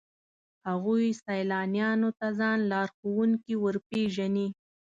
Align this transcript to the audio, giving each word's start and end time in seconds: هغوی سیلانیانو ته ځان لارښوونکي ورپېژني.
هغوی 0.67 1.05
سیلانیانو 1.23 2.09
ته 2.19 2.27
ځان 2.39 2.57
لارښوونکي 2.71 3.53
ورپېژني. 3.57 4.47